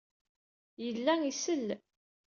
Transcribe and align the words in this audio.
Yella 0.85 1.13
isell. 1.29 1.67